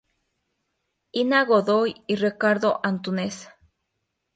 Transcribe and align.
Ina 1.13 1.43
Godoy 1.45 1.93
y 2.07 2.15
Ricardo 2.15 2.79
Antúnez. 2.81 3.49